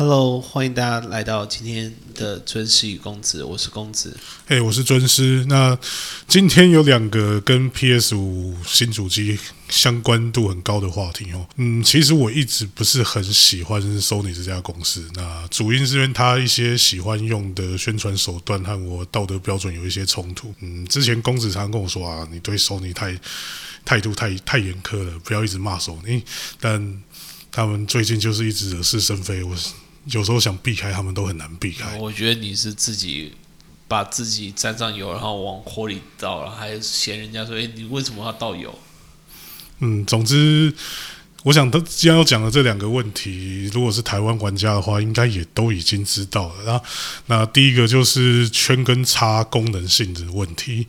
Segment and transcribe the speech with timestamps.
[0.00, 4.16] Hello，欢迎大家来到今天的尊师与公子，我是公子。
[4.46, 5.44] 嘿，我是尊师。
[5.46, 5.78] 那
[6.26, 11.46] 今天有两个跟 PS 五新主机相关度很高的话题哦。
[11.56, 15.06] 嗯，其实我一直不是很喜欢 Sony 这家公司。
[15.12, 20.54] 那主因是因为他一些喜欢用的宣传手段和我道德标准有一些冲突。
[20.60, 23.14] 嗯，之前公子常跟我说啊，你对 Sony 太
[23.84, 26.22] 态度太太严苛了，不要一直骂 Sony。
[26.58, 27.02] 但
[27.52, 29.54] 他们最近就是一直惹是生非，我
[30.06, 31.96] 有时候想避开他们都很难避开。
[31.98, 33.34] 我觉得你是自己
[33.86, 38.76] 把自己沾上油，然后往火里倒，然后还嫌人家说：“哎，你为什么要倒油？”
[39.80, 40.72] 嗯，总之，
[41.44, 46.64] 我想他既然要讲的这两个问题，如果是台湾玩家的话，应该也都已经知道了。
[46.64, 46.82] 那
[47.36, 50.86] 那第一个就是圈跟叉功能性的问题。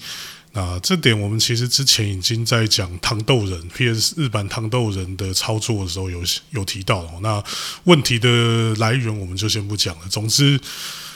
[0.54, 7.12] 那这点我们其实之前已经在讲糖豆人 PS 日版糖豆人的操作的时候有有提到了。
[7.22, 7.42] 那
[7.86, 10.08] 问题的来源我们就先不讲了。
[10.10, 10.60] 总之，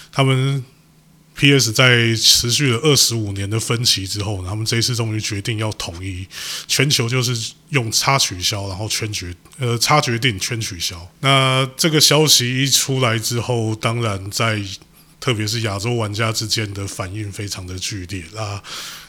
[0.09, 0.63] 他们
[1.35, 6.25] PS 在持续了二十五年的分歧之后，他们这一次终于决定要统一
[6.65, 11.11] 全球，就是用叉取消，然后圈决呃叉决定圈取消。
[11.19, 14.63] 那这个消息一出来之后，当然在
[15.19, 18.63] 特别是亚洲玩家之间的反应非常的剧烈那。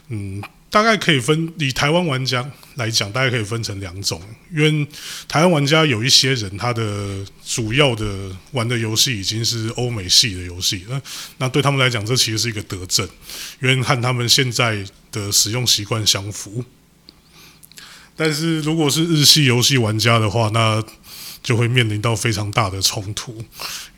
[0.09, 0.41] 嗯，
[0.71, 4.23] 大概可以分以台湾玩家来讲，大概可以分成两种。
[4.55, 4.87] 因为
[5.27, 11.03] 台湾玩家有一些人，他的主要的玩的游戏已经是欧美系的游戏，那
[11.39, 13.05] 那对他们来讲，这其实是一个德政，
[13.61, 16.65] 因为和他们现在的使用习惯相符。
[18.15, 20.81] 但是如果是日系游戏玩家的话，那
[21.43, 23.45] 就会面临到非常大的冲突，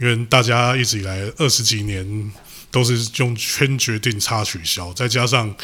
[0.00, 2.33] 因为大家一直以来二十几年
[2.70, 5.55] 都是用圈决定差取消，再加上。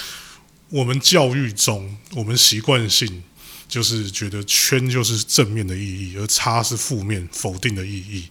[0.74, 3.22] 我们教育中，我们习惯性
[3.68, 8.24] 就是觉得圈就是正面的意义，而叉是负面否定的意义。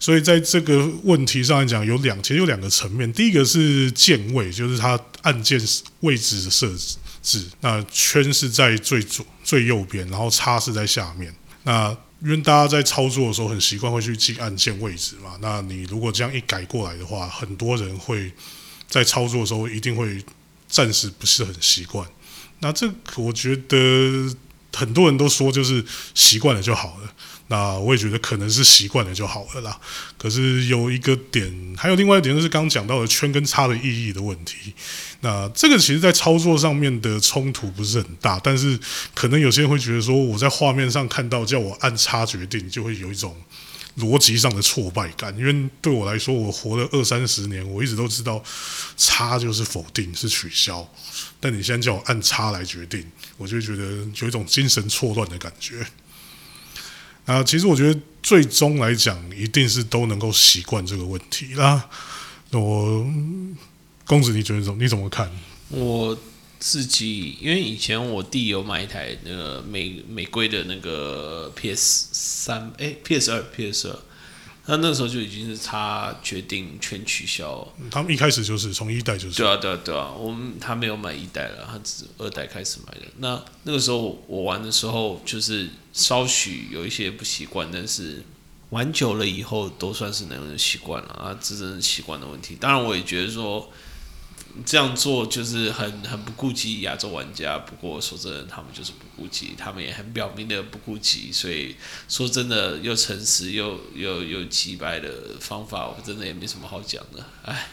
[0.00, 3.12] 所以在这个问题上来讲，有两其实有两个层面。
[3.12, 5.60] 第一个是键位，就是它按键
[6.00, 6.68] 位置的设
[7.22, 7.44] 置。
[7.60, 11.32] 那圈是在最左最右边，然后叉是在下面。
[11.62, 15.38] 那因为大家在操作的时候很习惯会去记按键位置嘛。
[15.40, 18.32] 那你如果这样一改过来的话，很多人会
[18.88, 20.20] 在操作的时候一定会。
[20.68, 22.06] 暂时不是很习惯，
[22.60, 24.36] 那这我觉得
[24.72, 25.84] 很多人都说就是
[26.14, 27.12] 习惯了就好了。
[27.50, 29.80] 那我也觉得可能是习惯了就好了啦。
[30.18, 34.74] 可是有一个点，还有另外一点就是刚讲到的圈跟叉的意义的问题。
[35.22, 38.78] 那这个其实，在操作上面的冲突不是很大，但是
[39.14, 43.34] 可能有些人会觉得说，我在画面上看到叫我按叉决定，就会有一种。
[43.98, 48.42] 逻辑上的挫败感，因为对我来说，我活了二三十年，我一直都知道
[48.96, 50.88] 差就是否定，是取消。
[51.40, 53.04] 但你现在叫我按差来决定，
[53.36, 53.84] 我就觉得
[54.20, 55.86] 有一种精神错乱的感觉。
[57.26, 61.88] 啊，其实我觉得最终来讲，一定是都能够习惯这个问题啦。
[62.52, 63.04] 我
[64.06, 64.78] 公子，你觉得怎？
[64.78, 65.30] 你怎么看？
[65.68, 66.18] 我。
[66.58, 73.98] 自己，因为以前我弟有买一台那个美美规的那个 PS 三，哎，PS 二，PS 二，
[74.66, 77.66] 他那时候就已经是他决定全取消。
[77.90, 79.36] 他们一开始就是从一代就是。
[79.36, 83.02] 对啊，对啊，对啊，我们他没有买一代了，他只二代开始买的。
[83.18, 88.24] 那那个时候我玩的时候，就是稍许有一些不习惯，但是
[88.70, 92.56] 玩久了以后都算是能习惯了啊，这真是习惯的问题。
[92.56, 93.70] 当然，我也觉得说。
[94.64, 101.76] 这样做就是很很不顾及亚洲玩家，不过说真的，他们就是不顾及，他们也很表明的不顾及，所以
[102.08, 105.10] 说真的又诚实又又又击败的
[105.40, 107.24] 方法，我真的也没什么好讲的。
[107.44, 107.68] 哎，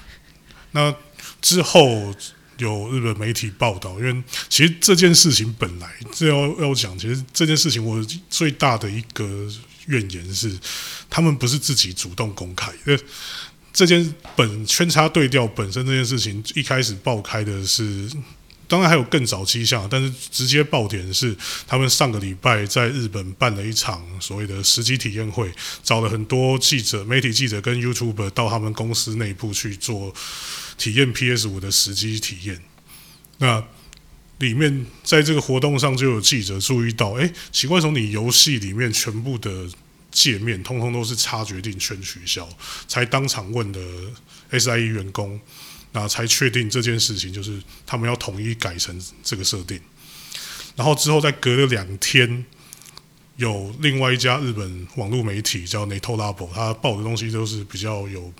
[0.72, 0.96] 那
[1.42, 2.14] 之后
[2.58, 9.48] 有日本媒体报道，因为其实这件事情本来这要要讲，其实这件事情我最大的一个
[9.88, 10.58] 怨言是，
[11.10, 13.00] 他们不是自己主动公开，因为。
[13.76, 18.10] 这件本圈叉对调本身这件事情一开始爆开的是，
[18.70, 21.36] 当然还有更早迹象，但是直接爆点是
[21.68, 25.52] 他们上个礼拜在日本办了一场所谓的实际体验会，
[25.84, 30.14] 找了很多记者、媒体记者跟 YouTuber 到他们公司内部去做
[30.78, 32.62] 体验 PS 五的实际体验。
[33.40, 33.62] 那
[34.38, 39.68] 里面在这个活动上就有记者注意到，哎，奇怪，从你游戏里面全部的。
[40.16, 42.48] 界面通通都是差决定全取消，
[42.88, 43.82] 才当场问的
[44.50, 45.38] SIE 员工，
[45.92, 49.78] 那才确定这件事情就是他们要统一改成这个设定。
[50.78, 52.46] 然后之后再隔了两天，
[53.36, 58.32] 有另外一家日本网络媒体叫 Netolabo，他报的东西都是比较有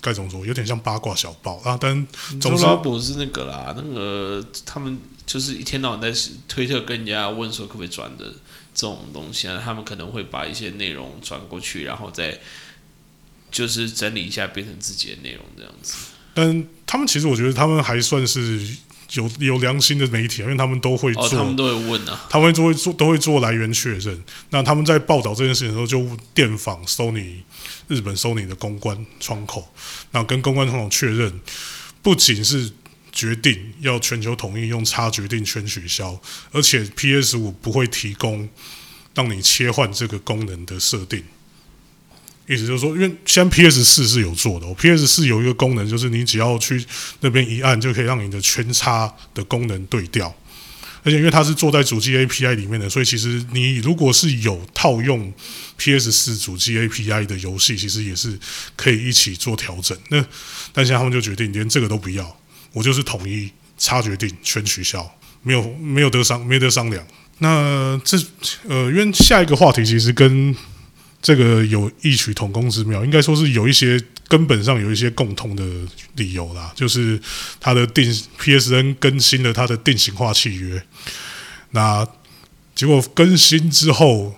[0.00, 1.76] 该怎么说，有点像八卦小报啊。
[1.78, 2.08] 但
[2.40, 6.10] Netolabo 是那个啦，那个他们就是一天到晚在
[6.48, 8.32] 推特跟人家问说可不可以转的。
[8.78, 12.38] 这种东西啊，他们可能会把一些内容转过去，然后再
[13.50, 15.96] 就是整理一下，变成自己的内容这样子。
[16.32, 18.64] 但他们其实我觉得他们还算是
[19.14, 24.22] 有有良心的媒体啊，因为他们都会做，哦，他们都会问啊，他们都会做都会做来源确认。
[24.50, 27.38] 那他们在报道这件事情的时候，就电访 Sony
[27.88, 29.68] 日本 Sony 的公关窗口，
[30.12, 31.40] 那跟公关窗口确认，
[32.00, 32.70] 不仅是
[33.18, 36.16] 决定要全球统一用叉决定全取消，
[36.52, 38.48] 而且 PS 五不会提供
[39.12, 41.24] 让你切换这个功能的设定。
[42.46, 46.86] 意思就是说，因为现在 PS 四是有做的、哦、，PS 四有一个功能，就是你只要去
[47.18, 50.32] 那边一按，就可以让你的圈叉的功能对调。
[51.02, 55.32] 而且因为它是做在主机 API 里面的，所以其实你如果是有套用
[55.76, 58.38] PS 四主机 API 的游戏，其实也是
[58.76, 59.98] 可以一起做调整。
[60.08, 60.24] 那
[60.72, 62.40] 但现在他们就决定连这个都不要，
[62.72, 65.08] 我就是统一差决定全取消，
[65.42, 67.06] 没有没有得商没得商量。
[67.38, 68.18] 那这
[68.68, 70.54] 呃，因为下一个话题其实跟
[71.22, 75.64] 这个有异曲同工之妙，应该说是有一些根本上有一些共通的
[76.16, 77.20] 理由啦，就是
[77.60, 80.82] 它的定 PSN 更新了它的定型化契约，
[81.70, 82.06] 那
[82.74, 84.34] 结果更新之后，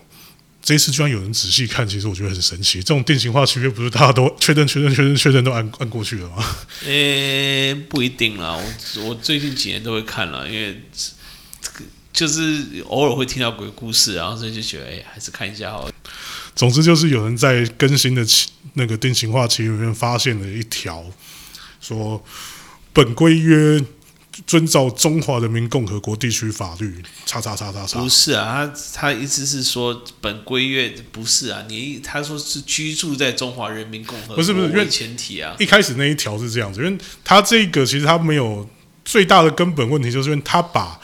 [0.62, 2.78] 这一次居然有人仔细看，其实我觉得很神奇。
[2.80, 6.44] 这种定型化契约不是大家都确认、确认、确认、确认都按按过去了吗？
[6.84, 8.56] 诶、不一定啦，
[8.96, 10.82] 我我最近几年都会看了，因为
[11.60, 15.92] 这个就是偶尔会听到鬼故事，然后所以就觉得，哎、还是看一下好了。
[16.54, 21.04] 总之就是有人在更新的契那个定型化契约里面发现了一条，
[21.80, 22.22] 说
[22.92, 23.82] 本规约
[24.46, 28.08] 遵照中华人民共和国地区法律，叉叉叉叉叉不。
[28.08, 38.68] 是啊，他他意思是说本规约不是啊，你他说是居住在中华人民共和国不是不是因为为前提啊，一开始那一条是这样子，因为他这个其实他没有
[39.04, 41.00] 最大的根本问题，就是因为他把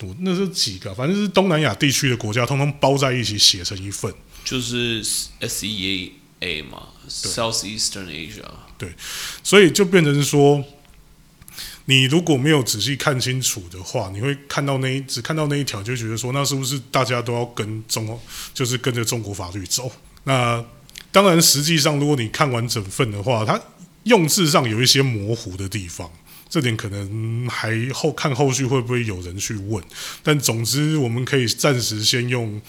[0.00, 4.12] 我那是几个，反正是东南亚地区的国家，通通包在一起写成一份。
[4.44, 5.02] 就是
[5.40, 8.44] S E A 嘛，Southeastern Asia。
[8.76, 8.92] 对
[9.42, 10.62] 所以就变成是说，
[11.86, 18.18] 你如果没有仔细看清楚的话，你会看到那一只看到那一条，就觉得说，那是不是大家都要跟中
[18.52, 19.92] 就是跟着中国法律走？
[20.24, 20.64] 那
[21.12, 23.60] 当然，实际上如果你看完整份的话，它
[24.04, 26.10] 用字上有一些模糊的地方。
[26.50, 29.82] 这点可能还后看后续会不会有人去问，
[30.22, 32.62] 但总之我们可以暂时先用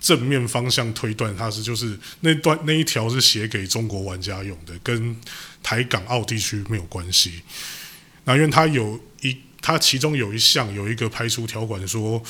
[0.00, 5.16] 正面方向推断，它是就是那段那一条是写给中国玩家用的，跟
[5.62, 7.42] 台港澳地区没有关系。
[8.24, 12.22] 那因为它有一，它其中有一项有一个排除条款说，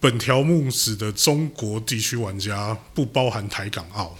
[0.00, 4.16] 本条目指的中国地区玩家不包含台港澳。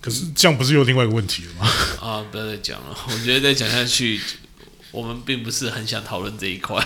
[0.00, 1.70] 可是这样不是又另外一个问题了吗？
[2.00, 4.20] 啊，不要再讲了， 我觉得再讲下去，
[4.90, 6.84] 我们并不是很想讨论这一块。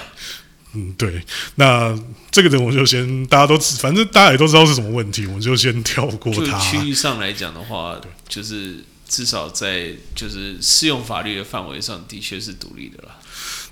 [0.74, 1.24] 嗯，对。
[1.54, 1.98] 那
[2.30, 6.58] 这个人我就先大家都知反正大家也都知道是什么问题，我们就先跳过就它。
[6.58, 7.98] 区域上来讲的话，
[8.28, 13.18] 就是至少在就是适用法律的范围上，的确是独立的啦。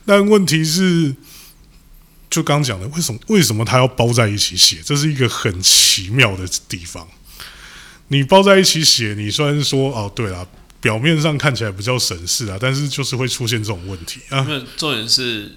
[0.07, 1.15] 但问题是，
[2.29, 4.83] 就刚讲的，为什么为什么他要包在一起写？
[4.85, 7.09] 这是一个很奇妙的地方。
[8.09, 10.47] 你包在一起写，你虽然说哦，对啦，
[10.81, 14.47] 表面上看起来比较省事啊，但是就是会出现这种问题啊。
[14.77, 15.57] 重点是，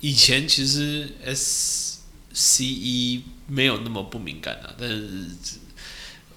[0.00, 1.98] 以前其实 S
[2.32, 5.30] C E 没有那么不敏感啊，但是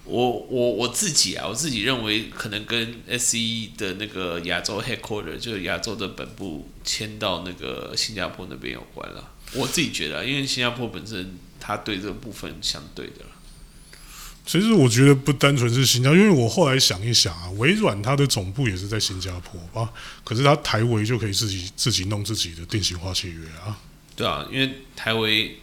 [0.07, 9.33] 我我我自己啊，我自己认为可能跟 S E 的那个亚洲 headquarter 就是亚洲的本部迁到那个新加坡那边有关了。
[9.53, 13.25] 我自己觉得啊，因为新加坡本身它对这个部分相对的
[14.45, 19.91] 其实我觉得不单纯是新加坡，因为我后来想一想啊，微软它的总部也是在新加坡吧，
[20.23, 23.77] 可是它台维就可以自己自己弄自己的定型化契约啊。
[24.15, 25.57] 对啊，因为台维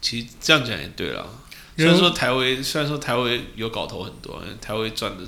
[0.00, 1.42] 其实这样讲也对了。
[1.76, 5.24] 虽然说台维虽然说台维有搞头很多，因为台维赚的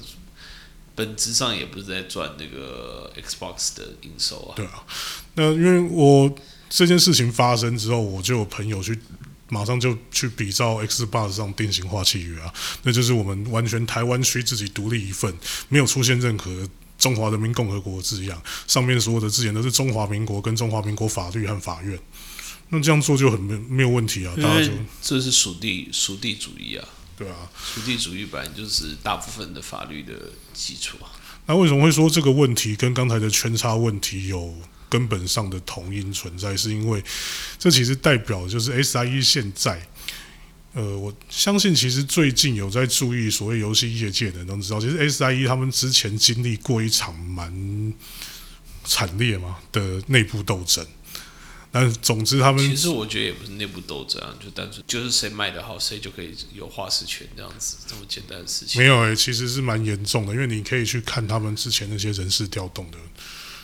[0.95, 4.55] 本质上也不是在赚那个 Xbox 的营收啊。
[4.57, 4.85] 对啊，
[5.35, 6.35] 那因为我
[6.71, 8.99] 这件事情发生之后，我就有朋友去
[9.49, 15.33] 马上就去比照 Xbox 上定型化契约啊，那就是我们完全台湾区自己独立一份，
[15.69, 16.51] 没有出现任何
[16.97, 21.99] 中华人民共和国字样，上面所有的字眼都是中华民国跟中华民国法律和法院。
[22.69, 27.49] 那这样做就很没没有问题啊，大家就这是属地属地主义啊，对啊。
[27.57, 30.13] 属地主义本来就是大部分的法律的
[30.53, 31.07] 基础啊。
[31.47, 34.53] 那为什么会说这个问题跟刚才的圈差问题有
[34.89, 36.57] 根本上的同音存在？
[36.57, 37.01] 是因为
[37.57, 39.81] 这其实代表就是 SIE 现在，
[40.73, 47.95] 呃，我相信其实最近有在注意所谓游戏业界的人都知道，其实 SIE 他们之前经历过一场蛮
[48.83, 50.85] 惨烈嘛的内部斗争。
[51.79, 58.81] 但总之他们其实我觉得也不是内部斗争啊，就单纯就是谁卖的好，谁就可以有话事权这样子，这么简单的事情。
[58.81, 62.97] 没有诶、其实是蛮严重的，因为你可以去看他们之前那些人事调动的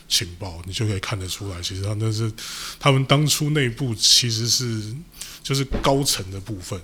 [0.08, 2.30] 情报，你就可以看得出来，其实他那是
[2.78, 4.94] 他们当初内部其实是
[5.42, 6.78] 就是高层的部分，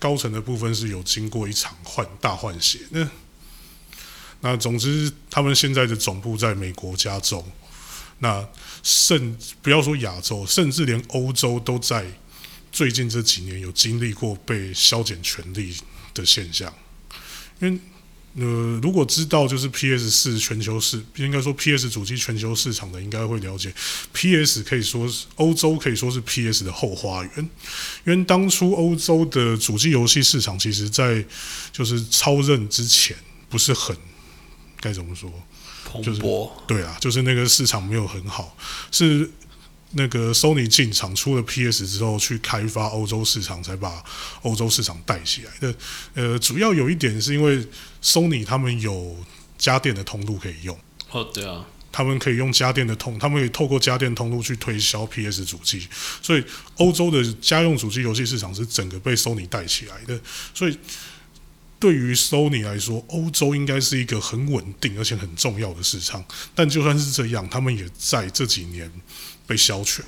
[0.00, 2.80] 高层的部分是有经过一场换大换血。
[2.90, 3.08] 那
[4.40, 7.46] 那总之，他们现在的总部在美国加州，
[8.18, 8.44] 那
[8.84, 12.04] 甚不要说亚洲，甚至连欧洲都在
[12.70, 15.74] 最近这几年有经历过被削减权力
[16.12, 16.72] 的现象，
[17.60, 17.80] 因为
[18.36, 23.72] 呃，如果知道就是 PS 四全球市，应该说 PS 主机全球市场的，应该会了解
[24.12, 27.50] ，PS 可以说是欧洲可以说是 PS 的后花园，
[28.04, 31.24] 因为当初欧洲的主机游戏市场，其实在
[31.72, 33.16] 就是超任之前
[33.48, 33.96] 不是很
[34.80, 35.32] 该怎么说？
[35.84, 36.20] 蓬就是，
[36.66, 38.56] 对啊，就是那个市场没有很好，
[38.90, 39.30] 是
[39.92, 44.02] 那个 Sony 进场出了 PS 之后，去开发欧洲市场，才把
[44.42, 45.74] 欧洲市场带起来的。
[46.14, 47.64] 呃，主要有一点是因为
[48.02, 49.16] Sony 他们有
[49.56, 50.76] 家电的通路可以用，
[51.10, 55.86] 哦，对啊，他们可以用家电的通，他们可以透过家电通路去推销 PS 主机，
[56.20, 56.44] 所以
[56.78, 60.20] 欧洲的家用主机游戏市场是整个被 Sony 带起来的，
[60.52, 60.76] 所以。
[61.84, 66.24] 对于 Sony 来说，欧洲应该是一个很稳定而且很重要的市场。
[66.54, 68.90] 但就算是这样，他们也在这几年
[69.46, 70.02] 被消权。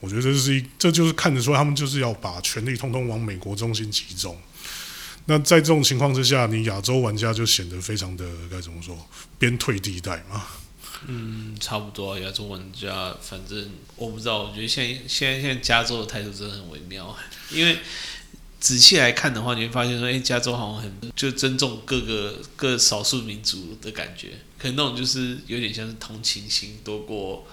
[0.00, 4.36] 我觉得这是一，这就是看得出，他们就是要把权力通通往美国中心集中。
[5.26, 8.98] 那在这种情况之下，你亚洲玩家就显得非常的该怎么说，
[9.38, 10.44] 边退地带嘛。
[11.06, 12.18] 嗯，差不多。
[12.18, 17.16] 亚洲玩家，反正我不知道，我觉得现在现在现在加州的态度真的很微妙，
[17.52, 17.78] 因为
[18.60, 27.46] 仔细来看的话，你会发现说，哎、加州好像很就尊重各个各少数民族的感觉，可能那种就是有点像是同情心多过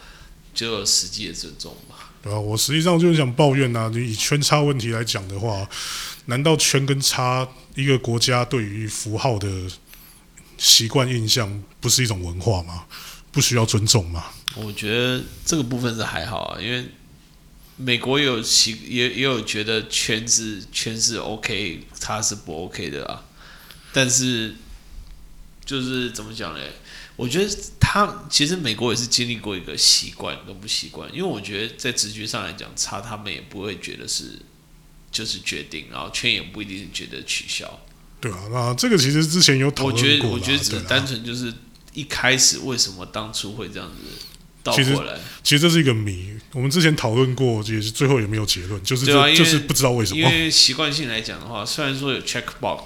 [0.53, 2.11] 就有实际的尊重吧。
[2.21, 5.67] 对啊、我实际上就是想抱怨呐、你以圈差问题来讲的话，
[6.25, 9.47] 难道圈跟差一个国家对于符号的
[10.57, 12.83] 习惯印象不是一种文化吗？
[13.31, 14.25] 不需要尊重吗？
[14.55, 16.83] 我觉得这个部分是还好啊，因为
[17.77, 23.23] 美国有习也也有觉得圈子圈是 OK，他是不 OK 的啊。
[23.93, 24.55] 但是
[25.63, 26.73] 就是怎么讲嘞？
[27.15, 34.39] 我觉得他其实美国也是经历过一个习惯跟不习惯，因为我觉得在直觉上来讲，差他们也不会觉得是
[35.11, 37.79] 就是决定，然后圈也不一定是觉得取消。
[38.19, 41.51] 对啊，那这个其实之前有讨论过我觉得我觉得只是单纯就是
[41.93, 43.95] 一开始为什么当初会这样子
[44.67, 45.17] 倒其实过来。
[45.43, 46.33] 其实这是一个谜。
[46.51, 50.25] 我们之前讨论过，也是最后也没有结论，就是就是不知道为什么因。
[50.25, 52.81] 为习惯性来讲的话，虽然说有 check box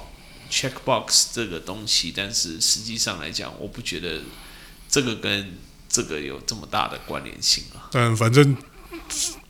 [0.52, 4.22] check box 这个东西，但是实际上来讲，我不觉得
[4.90, 5.54] 这个跟
[5.90, 7.90] 这个有这么大的关联性啊。
[7.92, 8.56] 但反正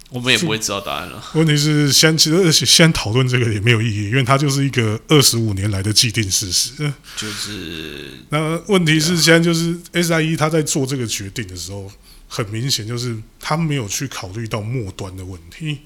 [0.10, 1.24] 我们也不会知道答案了。
[1.34, 6.72] 问题是，先其实先讨论这个也没有意义，因为它就是一个二十五年来的既定事实。
[7.18, 11.92] 就是那问题是，现在就是 SIE 他在做这个决定的时候，
[12.34, 15.80] 很明显就是他没有去考虑到末端的问题。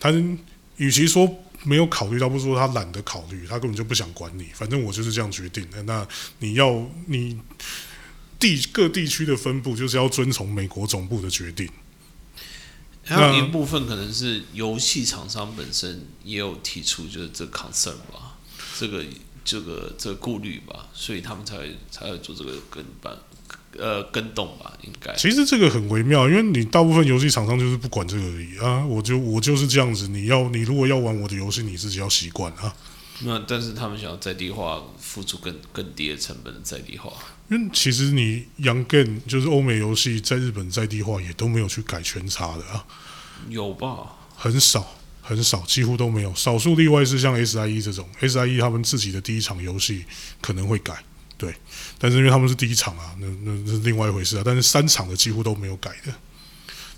[0.00, 0.10] 他
[0.78, 1.30] 与其说
[1.64, 4.46] 没有考虑到，不是说他懒得考虑，他根本就不想管你。
[4.54, 5.82] 反正我就是这样决定的。
[5.82, 6.08] 那
[6.38, 7.38] 你要你
[8.38, 11.68] 地各地区的分布，就是要遵从美国总部的决定。
[13.04, 18.38] 还有一部分可能是游戏厂商本身也有提出就是这 concern 吧，
[18.78, 19.04] 这个
[19.44, 23.14] 这个这个顾虑吧，所以他们才会才会做这个跟办
[23.78, 25.14] 呃跟动吧，应该。
[25.16, 30.08] 其实这个很微妙，因为你大部分游戏厂商就是不管这个而已啊，我就我就是这样子。
[30.08, 32.74] 你要你如果要玩我的游戏，你自己要习惯啊。
[33.24, 37.12] 那但是他们想要在地化，付出更更低的成本的在地化。
[37.48, 42.84] 因为其实你 Young Game 就是欧美游戏在日本在地化也都没有去改全差的啊，
[43.48, 44.16] 有吧？
[44.34, 46.34] 很少很少，几乎都没有。
[46.34, 50.04] 少数例外是像 SIE 这种，SIE 他们自己的第一场游戏
[50.40, 51.04] 可能会改，
[51.42, 51.52] 对，
[51.98, 54.42] 但是因为他们是第一场啊，那那那是另外一回事啊。
[54.44, 56.14] 但是三场的几乎都没有改的，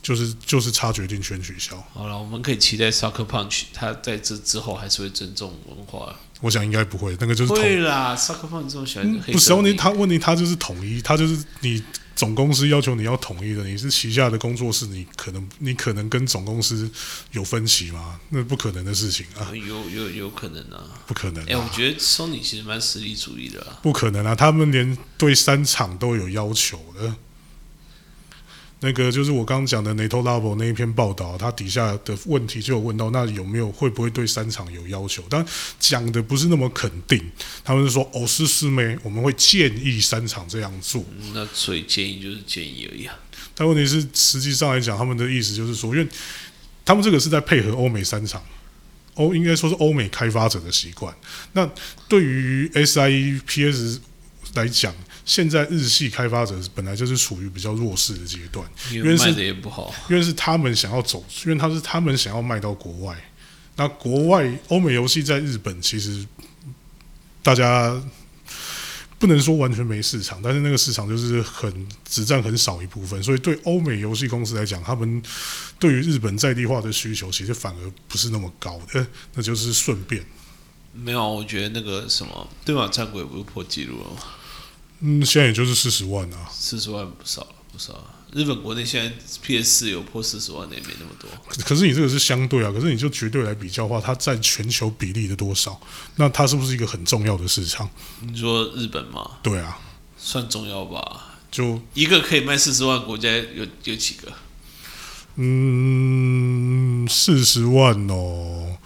[0.02, 1.82] 就是就是差决定权取消。
[1.94, 6.14] 好了，我们可以期待 Soccer Punch，他在这之后还是会尊重文化。
[6.42, 11.82] 我想应该不会，那个就是统会啦，Soccer Punch 这种喜欢不是问题，他问题他就是统一，他就是你
[12.14, 16.90] 总公司要求你要统一的，你是旗下的工作室，你可能你可能跟总公司
[17.32, 18.20] 有分歧吗？
[18.30, 21.02] 那不可能的事情啊，有有有可能啊。
[21.06, 23.78] 不可能、哎、我啊，觉得 Sony 其实蛮实力主义的啊。
[23.82, 24.34] 不可能啊！
[24.34, 27.14] 他们连对三场都有要求的。
[28.84, 35.24] 那个就是我刚刚讲的 NATO Labo 那一篇报道，它底下的问题就有问到，那有没有会不会对三场有要求？
[35.30, 35.42] 但
[35.80, 37.18] 讲的不是那么肯定，
[37.64, 41.02] 他们是说哦是是没，我们会建议三场这样做。
[41.32, 43.18] 那所以建议就是建议而已啊。
[43.54, 46.06] 但问题是，实际上来讲，他们的意思就是说，因为
[46.84, 48.44] 他们这个是在配合欧美三场，
[49.14, 51.14] 欧应该说是欧美开发者的习惯。
[51.54, 51.66] 那
[52.06, 53.98] 对于 SIE PS
[54.52, 63.16] 来讲，现在日系开发者本来就是处于比较弱势的阶段，因为卖的也不好，因为是他们想要走，因为他是他们想要卖到国外。
[63.76, 66.26] 那国外欧美游戏在日本其实
[67.42, 68.00] 大家。
[69.16, 71.72] 不能说完全没市场，但是那个市场就是很
[72.04, 75.22] 只占很少一部分，所以对欧美游戏公司来讲，他们
[75.78, 80.22] 对于日本在地化的需求其实反而不是那么高的，那就是顺便。
[80.92, 84.16] 没有，我觉得那个什么对马战鬼不是破纪录了吗？
[85.06, 87.92] 嗯，现在也就是四十万啊，四十万不少了，不少。
[88.32, 91.28] 日本国内现在 PS 四有破四十万的也没那么多，
[91.62, 95.78] 可是你这个是相对啊，可是你就绝对来比较的话，它占全球比例的多少？
[96.16, 97.88] 那它是不是一个很重要的市场？
[98.22, 99.32] 你说日本吗？
[99.42, 99.78] 对啊，
[100.16, 101.36] 算重要吧。
[101.50, 104.32] 就一个可以卖四十万国家有有几个？
[105.36, 108.78] 嗯，四十万哦。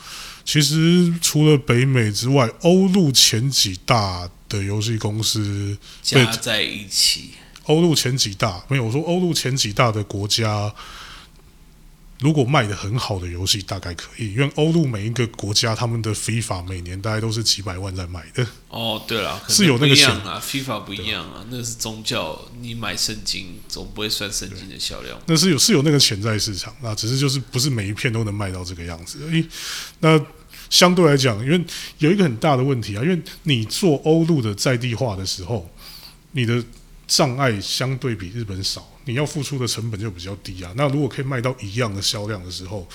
[0.48, 7.32] 其实除了北美之外，欧陆前几大的游戏公司加在一起。
[7.64, 10.74] 欧陆前几大没有，我说欧陆前几大的国家，
[12.20, 18.46] 如果卖的很好的游戏，大概可以，因为欧陆每一个国家他们的 FIFA 每年大概都是几百万在卖的。
[18.70, 25.20] 哦，对了，是有那个钱啊，FIFA 不一样啊，那是宗教，你买圣经总不会算圣经的销量。
[25.26, 29.18] 那是有是有那个潜在市场那，只是就是不是每一片都能卖到这个样子。
[29.30, 29.44] 诶，
[30.00, 30.18] 那
[30.70, 31.64] 相对来讲，因为
[31.98, 35.70] 有一个很大的问题啊，因为你做欧陆的在地化的时候，
[36.32, 36.62] 你的
[37.06, 40.72] 障碍相对比日本少，你要付出的成本就比较低啊。
[40.76, 42.86] 那如果可以卖到一样的销量的时候，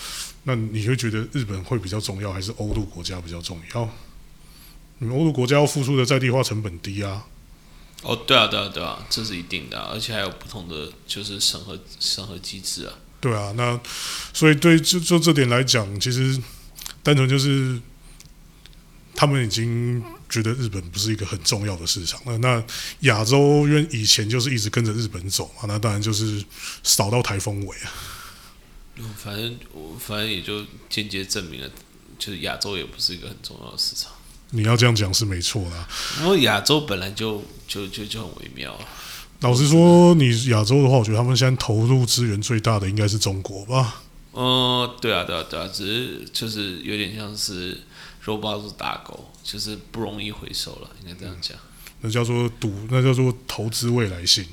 [0.43, 3.89] 那你会觉得日本会比较重要，还是欧陆国家比较重要？
[4.99, 7.25] 你欧陆国家要付出的在地化成本低啊。
[8.03, 12.93] 哦，对啊，对啊，对啊，这是一定的，而且还有不同的就是审核审核机制啊。
[13.21, 13.79] 对啊，那
[14.33, 16.37] 所以对就就这点来讲，其实
[17.03, 17.79] 单纯就是
[19.13, 20.03] 他们已经。
[20.29, 22.63] 觉得日本不是一个很重要的市场，了那
[23.01, 26.43] 亚洲因为以前就是一直跟着日本走嘛，那当然就是
[26.81, 27.91] 扫到台风尾啊。
[28.95, 31.69] 嗯，反正我反正也就间接证明了，
[32.17, 34.11] 就是亚洲也不是一个很重要的市场。
[34.49, 35.87] 你要这样讲是没错啦，
[36.21, 38.73] 因为亚洲本来就就就就很微妙。
[38.73, 38.79] 啊
[39.41, 44.01] 老实说，你亚洲的话，我觉得他们现在投入资源最大的应该是中国吧？
[44.33, 47.81] 嗯，对啊，对啊，对啊，只是就是有点像是。
[48.25, 51.57] 肉包子打狗，就是不容易回收了，应该这样讲。
[51.99, 54.45] 那叫做赌，那叫做投资未来性。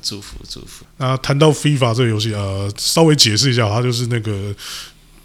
[0.00, 0.84] 祝福祝福。
[0.98, 4.54] 那谈到 FIFA 这个游戏，呃，稍微解释一下，它就是那个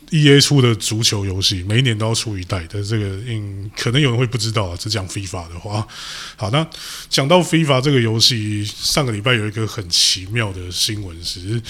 [0.09, 2.83] EA 出的足球游戏，每一年都要出一代但。
[2.83, 5.87] 这个，嗯，可能有人会不知道啊，只讲 FIFA 的话。
[6.35, 6.67] 好，那
[7.11, 11.61] 讲到 FIFA 这个游戏，上个礼拜有一个很奇妙的新闻是，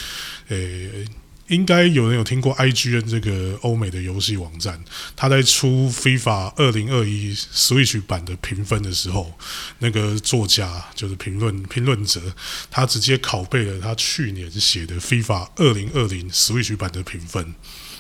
[0.48, 1.06] 诶。
[1.52, 4.82] 应该有人有听过 IGN 这个欧美的游戏网站，
[5.18, 9.38] 他在出 FIFA 二零二一 Switch 版的评分的时候，
[9.80, 12.22] 那个作家就是评论评论者，
[12.70, 17.54] 他直接拷贝了他去年写的 FIFA 二零二零 Switch 版的评分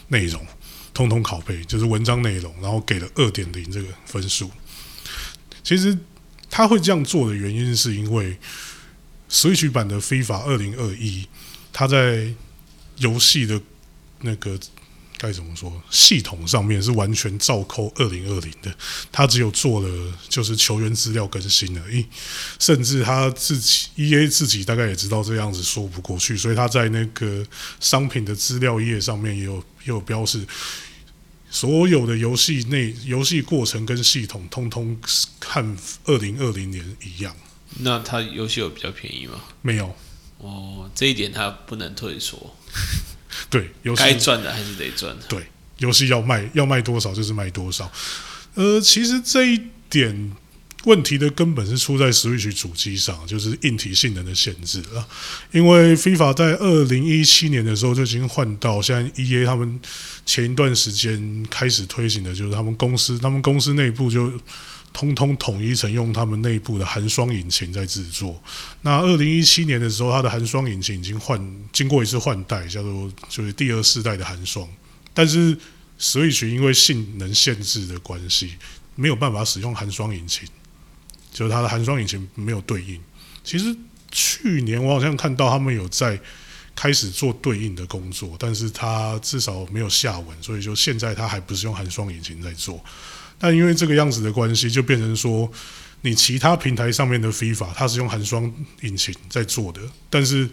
[0.07, 0.47] 内容，
[0.93, 4.49] 通通拷贝，就是文章内容，然后给了二点零这个分数。
[5.61, 5.97] 其实
[6.49, 8.37] 他会这样做的原因，是因为
[9.29, 11.27] Switch 版的 FIFA 二零二一，
[11.73, 12.33] 他在
[13.01, 13.59] 游戏的
[14.21, 14.57] 那个
[15.17, 15.71] 该怎么说？
[15.91, 18.73] 系统上面是完全照扣二零二零的，
[19.11, 22.03] 他只有做了就是球员资料更新而已，
[22.57, 27.45] 甚至他自己 E A 自己大概也知道这样子说不过去，所以他在那个
[27.79, 30.43] 商品的资料页上面也有也有标示，
[31.51, 34.97] 所有的游戏内游戏过程跟系统通通
[35.39, 37.35] 看二零二零年一样。
[37.79, 39.39] 那他游戏有比较便宜吗？
[39.61, 39.95] 没有。
[40.41, 42.55] 哦，这一点他不能退缩。
[43.49, 45.15] 对，该赚的还是得赚。
[45.29, 45.45] 对，
[45.77, 47.91] 游戏要卖，要卖多少就是卖多少。
[48.55, 50.31] 呃，其实这一点
[50.85, 55.07] 问题的根本是出在 Switch 主机上，就是硬体性能的限制了。
[55.51, 59.79] 因为 FIFA 在二零一七年的时候就已经换到，现在 EA 他们
[60.25, 64.31] 前一段时间开始推行的，就是他们公司，他们公司内部就。
[64.93, 68.41] 通通统一成用他们内部的寒霜引擎在制作。
[68.81, 71.39] 那二零一七年的时候，它的寒霜引擎已经换
[71.71, 74.67] 经过一次换代，叫做就是第二世代的寒霜。
[75.13, 75.57] 但是
[75.99, 78.55] Switch 因为性能限制的关系，
[78.95, 80.47] 没有办法使用寒霜引擎，
[81.31, 82.99] 就是它的寒霜引擎没有对应。
[83.43, 83.75] 其实
[84.11, 86.19] 去年我好像看到他们有在
[86.75, 92.83] 开始做对应的工作，但是它至少没有下文，所以就现在它还不是用寒霜引擎在做。
[93.41, 95.51] 但因为这个样子的关系，就变成说，
[96.01, 100.47] 你其他平台上面的 FIFA 它是用寒霜引擎在做的，但是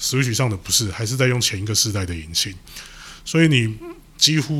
[0.00, 2.52] Switch 上的不是，还是在用前一个世代的引擎，
[3.24, 3.78] 所以你
[4.18, 4.54] 几乎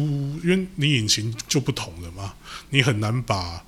[0.44, 2.34] 因为你引擎就不同了嘛，
[2.70, 3.64] 你很难把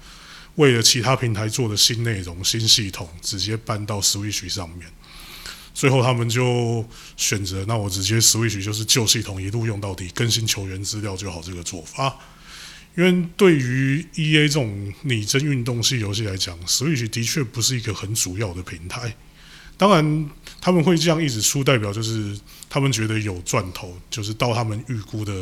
[0.55, 4.89] 为了其他平台做的新内容、新系统直接搬到 Switch 上面。
[5.75, 12.17] 最后他们就选择，那我直接 Switch 就是旧系统一路用到底，更新球员资料就好这个做法。
[12.97, 19.15] 因为对于 E A 这种拟真运动系游戏来讲，Switch 的确不是一个很主要的平台。
[19.77, 20.31] 当然，
[20.61, 22.39] 他们会这样一直出，代表就是
[22.71, 25.33] 他们觉得有赚头，就是到他们预估的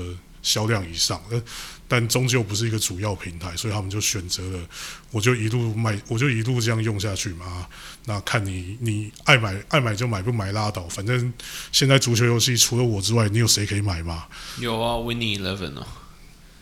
[0.40, 1.22] 销量以上。
[1.28, 1.42] 呃，
[1.86, 4.66] 但终究不是一个主要平台，所以他们就选择了，
[5.10, 7.66] 我就一路卖，我就一路这样用下去嘛。
[8.06, 10.88] 那看你你爱买爱买就买，不买拉倒。
[10.88, 11.30] 反正
[11.70, 14.24] 现在足球游戏除了我之外，你有谁可以买吗？
[14.58, 15.86] 有啊，Winning Eleven 哦。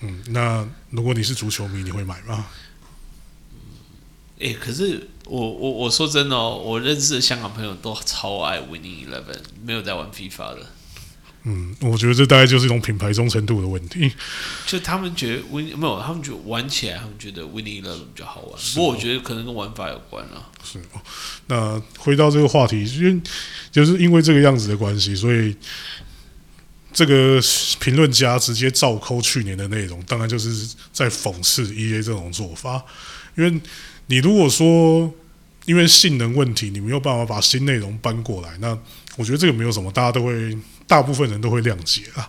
[0.00, 2.46] 嗯，那如果你是足球迷，你会买吗？
[4.38, 10.66] 诶，可是我我我说真的哦，我认识的香港朋友都超爱 Winning Eleven，没有在玩 FIFA 的。
[11.42, 14.12] 嗯，我觉得这大概就是一种品牌忠诚度的问题。
[14.66, 18.60] 就他们觉得 Win 没有，他们觉得玩起来，他们觉得 Winning Eleven 比较好玩。
[18.74, 20.48] 不过我觉得可能跟玩法有关啊。
[20.62, 21.00] 是哦，
[21.46, 23.20] 那回到这个话题，因为
[23.70, 25.56] 就是因为这个样子的关系，所以
[26.92, 27.40] 这个
[27.78, 32.84] 评论家直接照抠去年的内容，当然就是在讽刺 E A 这种做法。
[33.36, 33.60] 因为
[34.06, 35.12] 你如果说
[35.66, 38.76] 因为性能问题，你没有办法把新内容搬过来，那
[39.16, 42.28] 我觉得这个没有什么，大家都会，大部分人都会谅解啊。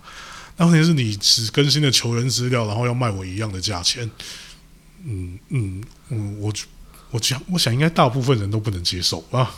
[0.58, 4.08] 那问题是你只更新的球员资料，然后要卖我一样的价钱，
[5.04, 6.54] 嗯嗯嗯，我
[7.10, 9.56] 我想我想应该大部分人都不能接受啊。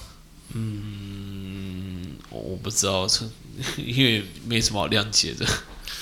[0.53, 3.25] 嗯，我不知道，这
[3.77, 5.45] 因为没什么好谅解的，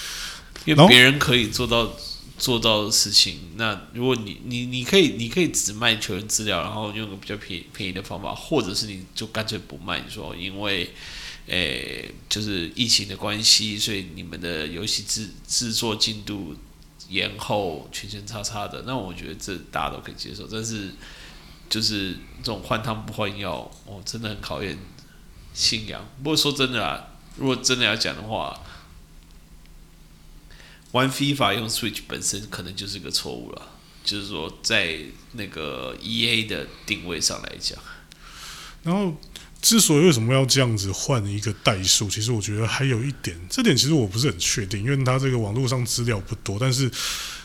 [0.66, 1.92] 因为别人可以做到
[2.38, 10.90] 做到的事情，那如果你你你可以你可以只卖球员资料，然后用个比较便宜便宜的方法，或者是你就干脆不卖，你说因为。
[11.48, 16.56] 诶，就是疫情的关系，所以你们的游戏制制作进度
[17.10, 20.48] 延后，圈圈叉叉的，那我觉得这大家都可以接受。
[20.50, 20.92] 但是
[21.68, 22.12] 就是
[22.42, 24.78] 这种换汤不换药，哦，真的很考验
[25.52, 26.08] 信仰。
[26.24, 28.60] 不过说真的啊，如果真的要讲的话，
[30.92, 33.70] 玩 FIFA 用 Switch 本身可能就是个错误了。
[34.04, 34.98] 就是说，在
[35.34, 37.78] 那个 EA 的定位上来讲，
[38.82, 39.16] 然后，
[39.62, 46.58] 之所以为什么要这样子换一个代数，其实我觉得还有一点，这点其实我不是很确定，因为它这个网络上资料不多。
[46.60, 46.90] 但是，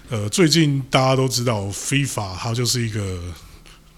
[0.09, 3.35] 呃，最近大家都知道，FIFA 它就是一个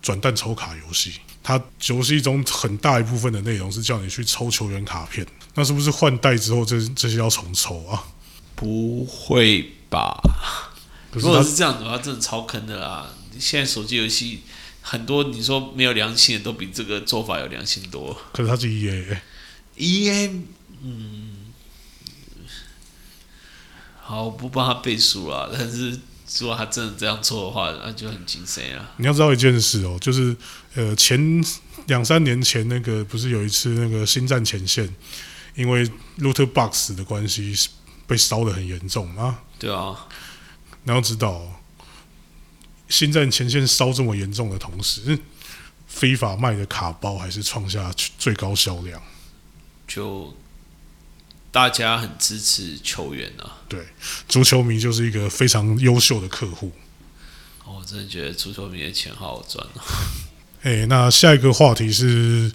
[0.03, 5.27] 转蛋抽卡游戏，它游戏中很大一部分的内容是叫你去抽球员卡片。
[5.55, 8.05] 那是不是换代之后，这这些要重抽啊？
[8.55, 10.21] 不会吧？
[11.13, 13.09] 如果是这样子的话，真的超坑的啦！
[13.39, 14.43] 现在手机游戏
[14.83, 18.17] 很多，你说没有良心的，都比这个做法有良心多。
[18.33, 19.23] 可是它是 EA，欸
[19.77, 20.43] E A，
[20.83, 21.53] 嗯，
[24.03, 25.99] 好，我不帮他背书了，但是
[26.39, 28.93] 如果他真的这样做的话，那就很惊神啊！
[28.99, 30.37] 你要知道一件事哦，就是
[30.75, 31.43] 呃前
[31.87, 34.89] 两三年前那个不是有一次那个星战前线，
[35.55, 37.55] 因为 Loot Box 的关系
[38.07, 39.43] 被烧的很严重啊？
[39.59, 40.07] 对啊，
[40.85, 41.61] 你要知道，
[42.89, 45.19] 星战前线烧这么严重的同时，
[45.87, 49.03] 非法卖的卡包还是创下最高销量。
[49.87, 50.37] 就
[51.51, 53.59] 大家很支持球员啊。
[53.69, 53.87] 对，
[54.29, 56.73] 足球迷就是一个非常优秀的客户。
[57.65, 59.83] 哦我真的觉得足球迷的钱好好赚哦。
[60.63, 62.51] 哎，那下一个话题是，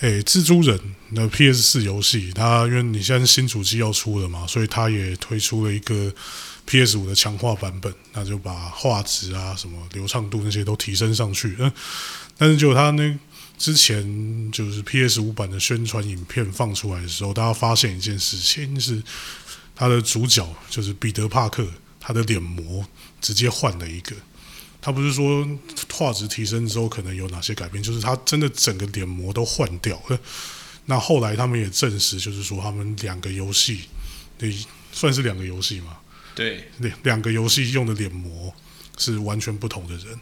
[0.00, 0.78] 诶，蜘蛛人
[1.14, 6.12] 的 PS 四游戏，它因为你现在新主机要出了嘛，所以它也推出了一个
[6.66, 11.54] PS 五的强化版本，那就把画质啊、什么流畅度那些都提升上去。
[11.58, 11.70] 嗯，
[12.38, 13.18] 但是就它那
[13.56, 19.02] 之前就是 PS 五版的宣传影片放出来的时候，大家发现一件事情是，
[19.74, 21.66] 它的主角就是彼得帕克，
[22.00, 22.86] 他的脸模
[23.20, 24.14] 直接换了一个。
[24.80, 25.48] 他不是说
[25.92, 30.20] 画质提升之后可能有哪些改变，就是他真的整个脸模都换掉了。
[30.84, 33.84] 那后来他们也证实，就是说他们两个游戏，
[34.36, 34.54] 对，
[34.92, 35.96] 算是两个游戏嘛，
[36.34, 38.54] 对，两两个游戏用的脸模
[38.98, 40.20] 是完全不同的人。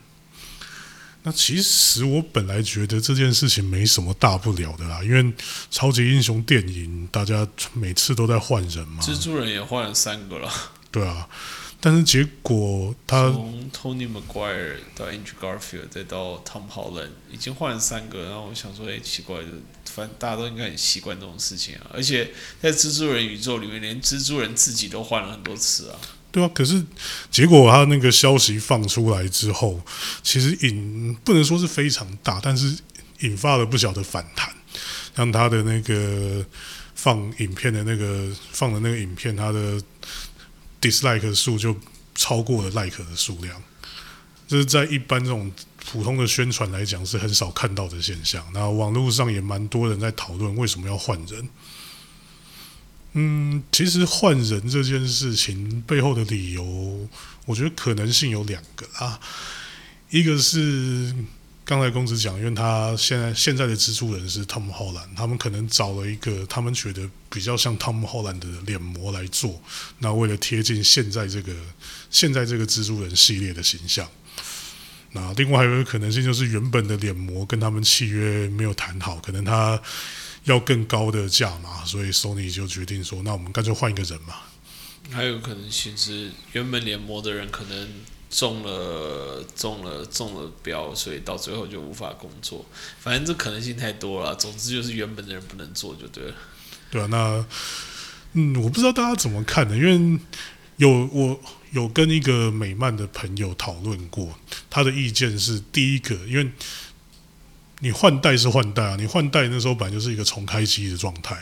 [1.25, 5.33] 那其实我本来觉得这件事情没什么大不了的啦，因为
[5.71, 10.53] 超级英雄电影大家每次都在换人嘛，蜘蛛人也换了三个了。
[10.91, 11.29] 对啊，
[11.81, 19.47] 但是结果他从 Tony Maguire 到 Andrew Garfield 再到 Tom Holland，已经换了三个，然后我想说，哎，奇怪的，
[19.87, 21.87] 反正大家都应该很习惯这种事情啊。
[21.95, 25.99] 而且在蜘蛛人宇宙里面，连蜘蛛人自己都换了很多次啊。
[26.33, 26.83] 对啊，可是
[27.31, 29.81] 结果他那个消息放出来之后，
[30.23, 32.77] 其实引不能说是非常大，但是
[33.21, 34.51] 引发了不小的反弹，
[35.15, 36.45] 让他的那个
[36.95, 39.79] 放影片的那个放的那个影片，他的
[40.81, 41.77] dislike 数就
[42.15, 43.63] 超过了 like 的数量，
[44.49, 45.53] 这是在一般这种
[45.85, 48.43] 普通的宣传来讲是很少看到的现象。
[48.55, 51.47] 那网络上也蛮多人在讨论为什么要换人。
[53.15, 57.09] 嗯，其实换人这件事情背后的理由，
[57.45, 59.21] 我觉得可能性有两个啊。
[60.09, 61.15] 一个是
[61.63, 69.61] 刚才公子讲，因为他现在现在的蜘蛛人是 Tom Holland，他们可能找了一个他们觉得比较像 Tom Holland 的脸模来做，
[69.99, 71.53] 那为了贴近现在这个
[72.11, 74.09] 现在这个蜘蛛人系列的形象。
[75.13, 79.79] 那另外还有一个可能性就是原本的脸模跟他们契约没有谈好，可能他。
[80.45, 84.35] 要更高的价嘛，所以 Sony 就决定说，那我们干脆换一个人嘛。
[85.11, 87.89] 还有可能其实原本联模的人可能
[88.31, 92.65] 中了中了中了标，所以到最后就无法工作。
[93.01, 94.35] 反正这可能性太多了。
[94.35, 96.35] 总之就是原本的人不能做就对了。
[96.91, 97.47] 对啊，那
[98.33, 100.21] 嗯，我不知道大家怎么看的，因为
[100.77, 101.41] 有我
[101.73, 104.39] 有跟一个美漫的朋友讨论过，
[104.71, 106.51] 他的意见是第一个，因为。
[107.83, 111.37] 你换代是换代啊，你换代那时候本来就是一个重开机的状态，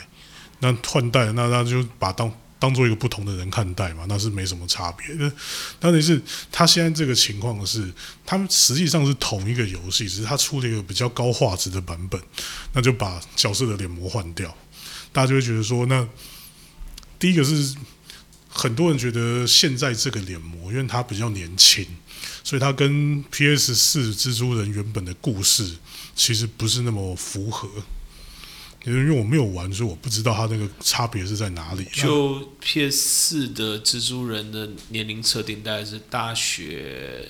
[0.59, 5.05] 那换代那那就把当当做一个不同的人看待嘛，那是没什么差别。
[5.15, 5.31] 那。
[5.79, 6.19] 但是
[6.51, 7.93] 他现在这个情况是，
[8.25, 12.19] 他们实际上是同一个游戏，只是他出了一个比较高画质的版本，
[12.73, 14.55] 那就把角色的脸模换掉，
[15.11, 16.07] 大家就会觉得说，那
[17.19, 17.75] 第一个是
[18.49, 21.85] 很多人觉得现在这个脸模，因为他比较年轻，
[22.43, 25.75] 所以他跟 PS 四蜘蛛人原本的故事。
[26.15, 27.67] 其实不是那么符合，
[28.85, 31.85] 因为因为我没有玩，所以我不知道它那个差别是在哪里。
[31.93, 37.27] 就 PS 四的蜘蛛人的年龄设定大概是大学，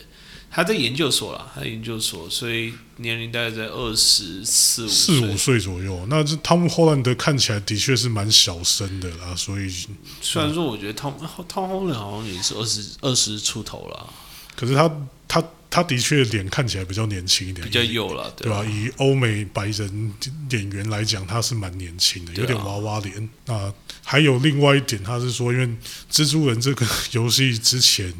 [0.49, 6.05] 他在研究所了，他研究所，所以年龄大概在二十四五四五岁左右。
[6.09, 9.73] 那这汤姆·霍兰德看起来的确是蛮小生的啦，所以
[10.21, 11.15] 虽然说我觉得汤
[11.47, 14.13] 汤姆·霍兰德好像也是二十二十出头了，
[14.55, 14.89] 可是他
[15.27, 15.43] 他。
[15.71, 18.61] 他的确脸看起来比较年轻一点，比较幼了，对吧？
[18.65, 20.13] 以欧美白人
[20.49, 23.73] 演员来讲，他是蛮年轻的，有点娃娃脸啊。
[24.03, 25.65] 还有另外一点，他是说，因为
[26.11, 28.13] 蜘蛛人这个游戏之前，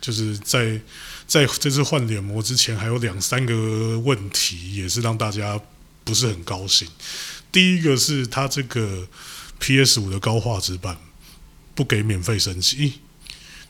[0.00, 0.80] 就是在
[1.26, 5.60] 在这次换脸膜之前，还有两三个问题，也是让大家
[6.04, 6.88] 不是很高兴。
[7.52, 9.06] 第一个是他这个
[9.58, 10.96] PS 五的高画质版
[11.74, 12.94] 不给免费升级。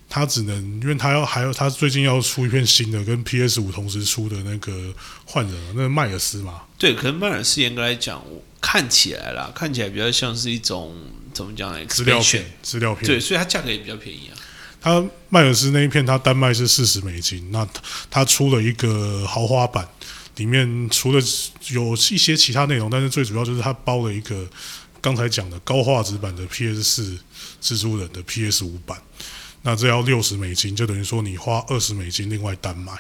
[0.09, 6.63] 他只能，因为他要还有他最近要出一片新的，跟 PS 五同时出的那个换人，那个迈尔斯嘛。
[6.79, 8.23] 对，可能迈尔斯严格来讲，
[8.61, 10.95] 看起来啦，看起来比较像是一种
[11.33, 11.85] 怎么讲呢？
[11.87, 13.07] 资料片，资料片。
[13.07, 14.39] 对，所以它价格也比较便宜啊。
[14.81, 17.67] 它迈尔斯那一片，它单卖是四十美金，那
[18.11, 19.89] 它出了一个豪华版，
[20.37, 21.21] 里面除了
[21.71, 24.47] 有一些其他内容，但是最主要就是它包了一个
[25.01, 27.19] 刚才讲的高画质版的 PS 四
[27.63, 28.97] 蜘蛛人的 PS 五版。
[29.67, 32.93] 那这要六十美金，就等于说你花二十美金另外单买。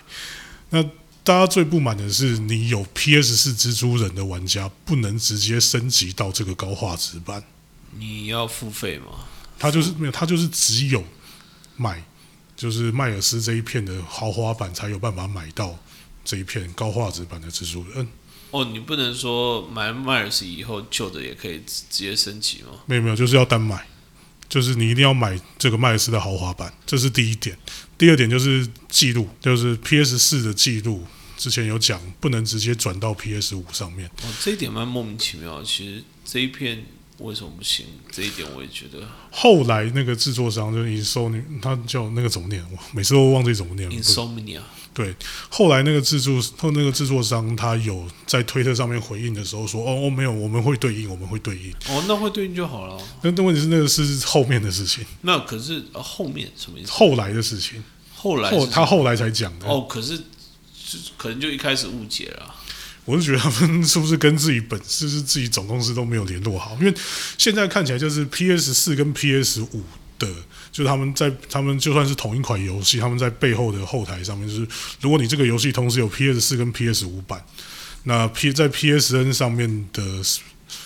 [0.70, 0.82] 那
[1.22, 7.44] 大家最不满的是，你有 PS 四蜘蛛人的玩家不能直接升级到这个高画质版，
[7.92, 9.26] 你要付费吗？
[9.58, 11.04] 他就是没有，他就是只有
[11.76, 12.02] 买，
[12.56, 15.78] 就是迈尔斯这一片的豪华版才有办法买到
[16.24, 18.08] 这一片高画质版的蜘蛛人。
[18.50, 22.80] 哦，你不能说买迈尔斯以后旧的也可以直接升级吗？
[22.86, 23.86] 没有没有，就是要单买。
[24.48, 27.56] 就是你一定要买这个麦斯的豪华版，这是第一点。
[27.96, 31.04] 第二点就是记录，就是 PS 四的记录，
[31.36, 34.08] 之前有讲不能直接转到 PS 五上面。
[34.22, 35.62] 哦，这一点蛮莫名其妙。
[35.62, 36.84] 其实这一片
[37.18, 37.86] 为什么不行？
[38.10, 39.06] 这一点我也觉得。
[39.30, 42.64] 后来那个制作商就是 Insomnia，他叫那个怎么念？
[42.70, 43.88] 我每次都忘记怎么念。
[43.90, 44.60] Insomnia。
[44.94, 45.14] 对，
[45.50, 52.96] 后来那个制作后那个制作商他有在推特上面回应的时候说：“哦哦，没有，我们会对应，我们会对应。”哦，那会对应就好了。
[53.22, 55.04] 那那问题是那个是后面的事情。
[55.22, 56.92] 那可是后面什么意思？
[56.92, 57.82] 后来的事情。
[58.14, 59.66] 后来他后来才讲的。
[59.66, 60.18] 哦，可是
[61.16, 62.54] 可能就一开始误解了。
[63.04, 66.74] 我是觉得他们是不是跟自己本是是自己总公司都没有联络好？
[66.80, 66.94] 因为
[67.36, 69.82] 现在看起来就是 PS 四跟 PS 五
[70.18, 70.28] 的。
[70.72, 74.66] 就他们在他们就算是同一款游戏，他们在背后的后台上面，就是
[75.00, 77.44] 如果你这个游戏同时有 PS 四跟 PS 五版，
[78.04, 80.02] 那 P 在 PSN 上面的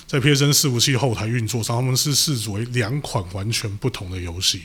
[0.07, 4.63] 在 PSN 伺服器后台运作上，他们是视作为两款完全不同的游戏。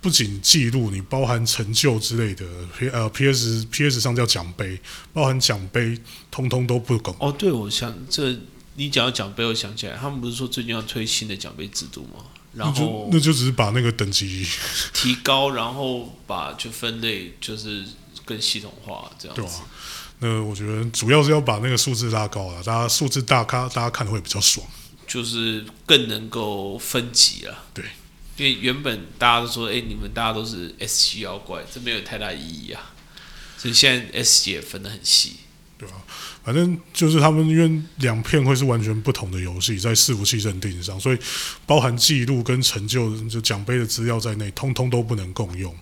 [0.00, 2.44] 不仅记录，你包含成就之类的
[2.78, 4.78] ，P 呃 PS PS 上叫奖杯，
[5.14, 5.98] 包含奖杯，
[6.30, 7.16] 通通都不够。
[7.18, 8.36] 哦，对，我想这
[8.74, 12.22] 你讲到奖杯，我想起来，他们不是说最近要推新的奖杯制度吗？
[12.54, 14.46] 然那就后那就只是把那个等级，
[14.94, 17.84] 提高，然后把就分类就是
[18.24, 19.50] 更系统化这样对啊、
[20.20, 24.66] 那我觉得主要是要把那个数字拉高了，大家数字大咖，大家看的会比较爽。
[25.06, 27.64] 就是更能够分级了。
[27.74, 27.84] 对，
[28.38, 32.92] 因为原本大家都说，哎、你们大家都是 S 级妖怪，这没有太大意义啊。
[33.58, 35.36] 所以现在 S 级也分得很细。
[36.44, 41.18] 反正就是他们因为两片会是完全不同的游戏，在伺服器认定上，所以
[41.64, 45.74] 包含记录跟成就就奖杯的资料在内，通通都不能共用。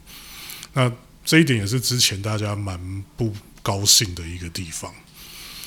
[0.74, 0.90] 那
[1.24, 4.94] 这一点也是之前大家蛮不高兴的一个地方，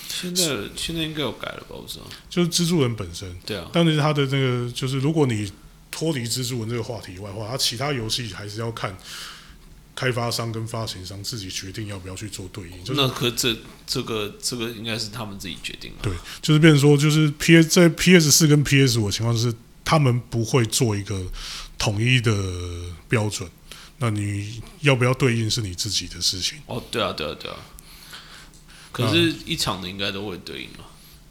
[0.07, 0.43] 现在
[0.75, 1.75] 现在应该有改了吧？
[1.75, 2.05] 我知道。
[2.29, 5.51] 就是蜘蛛人本身，对啊，但是他的那个就是如果你
[5.91, 8.95] 脱离蜘蛛人这个话题以外的话，他其他游戏还是要看
[9.95, 13.55] 开发商跟发行商自己决定要不要去做对应，就是那可这
[13.87, 16.09] 这个这个应该是他们自己决定的。
[16.09, 19.53] 对，就是变成说，就是 P S 在 P S 四跟 P S 五的情况是，
[19.85, 21.25] 他们不会做一个
[21.77, 22.33] 统一的
[23.07, 23.49] 标准。
[23.97, 26.57] 那你要不要对应是你自己的事情。
[26.65, 27.55] 哦，对啊，对啊，对啊。
[28.91, 30.83] 可是，一场的应该都会对应啊。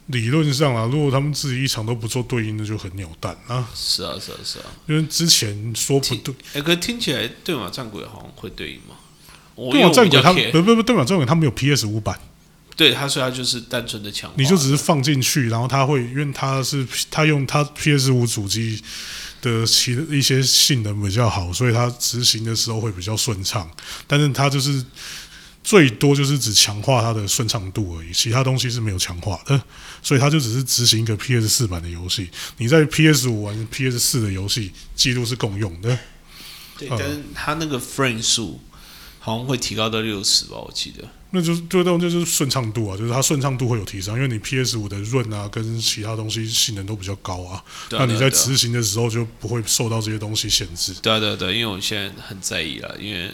[0.07, 3.67] 理论上啊，如果他们自己一场都不做对应，那就很鸟蛋啊。
[3.73, 4.65] 是啊，是啊，是啊。
[4.87, 8.95] 因为之前说不对，哎、可是听起来对马战鬼好像会对应吗？
[9.55, 12.19] 我对马战鬼他不不不，对马战鬼他没有 P S 五版，
[12.75, 18.81] 对他说他就是单纯的强化，你就只是放进去，然后他会，因为他是他用他 P S 五主机
[19.41, 23.69] 的其一些性能比较好，所以他执行的时候会比较顺畅。
[24.05, 24.83] 但是他就是
[25.63, 29.59] 最多就是只强化它的顺畅度而已，其他东西是没有强化的。
[30.05, 32.29] 所以它就只是执行一个 P S 四版的游戏。
[32.57, 35.97] 你在 P S 五玩 P S 四的游戏，记录是共用的。
[36.77, 38.61] 对，嗯但是它那个 frame 数
[39.17, 41.03] 好像会提高到六十吧，我记得。
[41.31, 47.55] 那就是对那就是顺畅度啊，就是它顺畅度会有提升，因为你 P S 五的润啊跟其他东西性能都比较高啊。
[47.89, 50.93] 啊，那你在执行的时候就不会受到这些东西限制。
[51.01, 53.31] 对啊，对啊，对啊，因为我现在很在意了，因为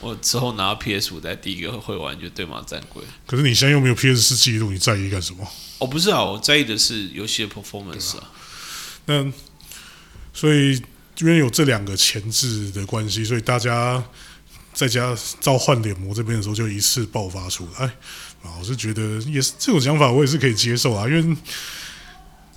[0.00, 3.00] 我之后拿到 PS 五，在第一个会玩就对马战鬼。
[3.28, 5.46] 可是你现在又没有 P S 四记录，你在意干什么？
[5.80, 8.30] 哦，不是啊，我在意的是游戏的 performance 啊。
[9.06, 9.32] 那
[10.32, 10.80] 所以
[11.18, 14.02] 因为有这两个前置的关系，所以大家
[14.72, 17.86] 在家召唤脸模这边的时候就一次爆发出来。
[18.42, 21.36] 啊，我是觉得也是这种想法，我也是可以接受啊，因为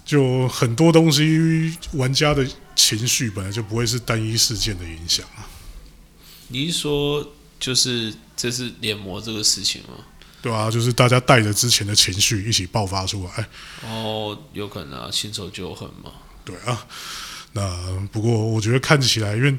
[0.06, 5.48] 就很多东西玩家的情绪本来就不会是单一事件的影响啊。
[6.50, 10.06] 你是说就是这是脸模这个事情吗？
[10.44, 13.48] 对啊，就是大家带着之前的情绪一起爆发出来。
[13.90, 16.12] 哦，有可能啊，新仇旧恨嘛。
[16.44, 16.86] 对啊，
[17.54, 19.58] 那不过我觉得看起来，因为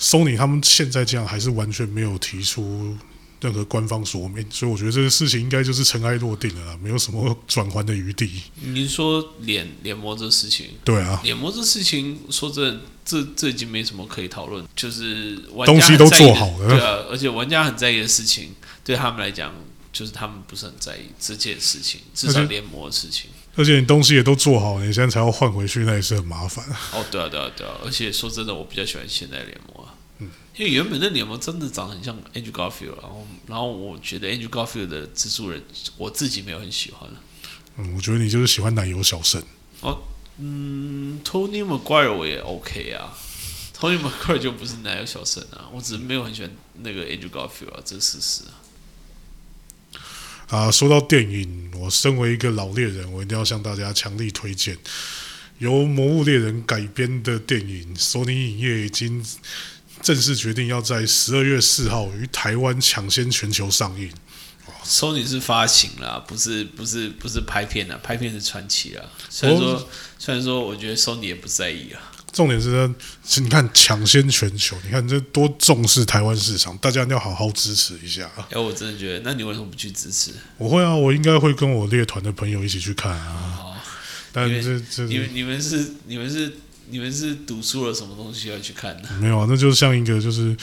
[0.00, 2.96] Sony 他们现在这样还是完全没有提出
[3.42, 8.42] 任何官方说明，所以我觉得这个事情应该就是尘埃落定了啦，没有什么 转圜的余地。
[8.62, 19.52] 你是说脸脸膜这事情，对啊，脸膜这事情，说真的，这这已经没什么可以讨论，就是玩家东西都做好了对啊，而且玩家很在意的事情，对他们来讲，
[19.96, 23.30] 就是他们不是很在意这件事情，至少联盟的事情。
[23.54, 26.62] 而且你东西也都做好了，你现在才要换回去，那也是很麻烦。
[26.92, 35.62] 哦，对啊，对啊，对啊，而且说真的，我比较喜欢现在的联盟啊，嗯，因为原本的联盟真的长得很像 Andrew Garfield，然后然后我觉得 Andrew Garfield 的蜘蛛人，
[35.96, 37.08] 我自己没有很喜欢。
[37.78, 39.42] 嗯，我觉得你就是喜欢奶油小生。
[39.80, 40.02] 哦
[40.38, 43.16] 嗯，Tony McGuire 我也 OK 啊
[43.74, 46.50] ，Tony McGuire 就不是奶油小生啊，我只是没有很喜欢
[46.82, 48.52] 那个 Andrew Garfield 啊，这是事实啊。
[50.48, 54.78] 啊，说到电影，我身为一个老猎人，我一定要向大家强力推荐
[55.58, 59.24] 由《魔物猎人》改编的电影，索尼影业已经
[60.02, 64.10] 正式决定要在十二月四号于台湾抢先全球上映。
[64.84, 69.02] Sony 是发行啦，不是不是不是拍片啦，拍片是传奇啦。
[69.28, 72.12] 虽然说、虽然说，我觉得 Sony 也不在意啊。
[72.36, 72.94] 重点是，
[73.26, 78.46] 是你看抢先全球，你看这多重视台湾市场，大家一定要好好支持一下啊！
[78.50, 80.32] 哎，我真的觉得，那你为什么不去支持？
[80.58, 83.58] 我会啊，我应该会跟我猎团的朋友一起去看啊。
[83.58, 83.76] 哦，
[84.32, 86.58] 但因为这这你们你们是你们是
[86.90, 89.08] 你们是赌输了什么东西要去看呢？
[89.18, 90.54] 没有啊，那就像一个就是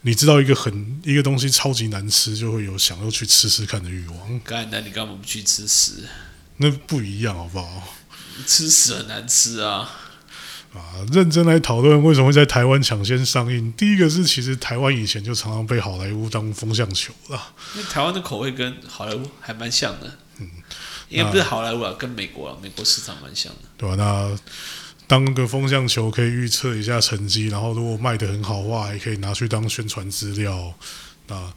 [0.00, 6.04] 你知道一个很一个东西超级难吃，就会有想要去吃吃看的欲望，刚才那你干嘛不去吃屎？
[6.56, 7.94] 那不一样好不好？
[8.46, 10.06] 吃屎很难吃啊！
[10.74, 13.72] 啊，认真来讨论为什么会在台湾抢先上映。
[13.72, 17.52] 第一个是，其实台湾以前就常常被好莱坞当风向球了。
[17.74, 20.48] 因为台湾的口味跟好莱坞还蛮像的，嗯，
[21.08, 23.60] 应该不是好莱坞啊，跟美国啊，美国市场蛮像的。
[23.76, 23.96] 对吧？
[23.96, 24.38] 那
[25.06, 30.74] 当个风向球可以预测一下成绩，然后如果卖得很好的话，还可以拿去当宣传资料。
[31.28, 31.54] 啊，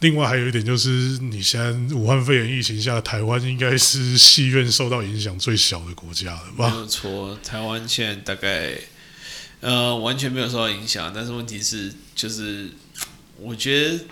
[0.00, 0.88] 另外还有一点就是，
[1.20, 6.70] 你现在武汉肺炎疫情下，台湾应该是戏院受到影响最小的国家了吧？
[6.70, 8.78] 没有错，台湾现在大概
[9.60, 12.70] 呃完全没有受到影响，但是问题是就是
[13.38, 14.04] 我觉得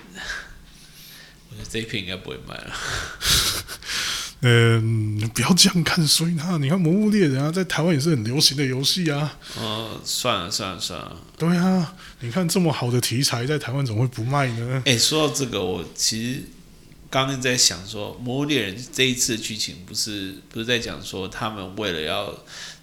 [1.50, 2.74] 我觉得这一片应该不会卖了。
[4.40, 6.56] 嗯，不要这样看所以他。
[6.58, 9.38] 你看《魔物猎人》啊，在台湾也是很流行的游戏啊。
[9.58, 11.16] 哦，算了算了算了。
[11.38, 14.82] 对啊，你看这么好的题材，在台湾怎么会不卖呢？
[14.84, 16.42] 哎，说到这个，我其实
[17.10, 22.34] 刚刚在想说，《魔物猎人》这一次的剧情不是不是在讲说他们为了要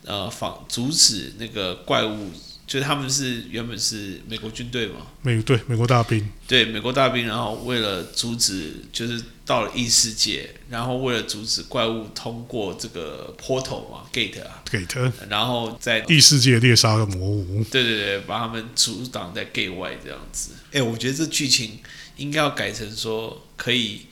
[0.05, 2.31] 呃防阻止那个怪物。
[2.65, 20.51] 就是他们是原本是美国军队嘛，美对美国大兵，对美国大兵，然后为了阻止，就是到了异世界，然后为了阻止怪物通过这个 portal 嘛，gate 啊，gate，然后在异世界猎杀的魔物，对对对，把他们阻挡在 gate 外这样子。
[20.71, 21.79] 哎，我觉得这剧情
[22.15, 24.03] 应该要改成说，可以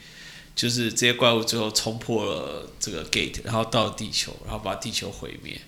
[0.53, 5.59] 就是这些怪物最后冲破了这个 gate，然后到了地球，然后把地球毁灭。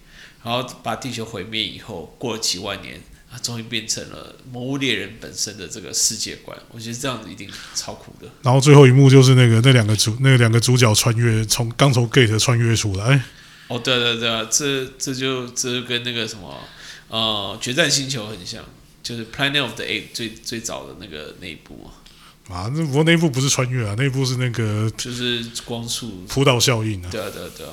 [0.44, 6.58] 然后把地球毁灭以后，过了几万年，啊，终于变成了魔物猎人本身的这个世界观。
[6.70, 8.30] 我觉得这样子一定超酷的。
[8.42, 13.24] 然后最后一幕就是那个那两个主那两个主角穿越，从刚从 gate 穿越出来。
[13.70, 16.60] 哦，对对对，这这就这就跟那个什么
[17.08, 18.62] 呃决战星球很像，
[19.02, 22.04] 就是 Planet of the Apes 最最早的那个那一部啊。
[22.50, 27.08] 啊，那不过那一部不是穿越啊，那一部是那个就是光速扑倒效应啊。
[27.10, 27.72] 对啊对啊对啊。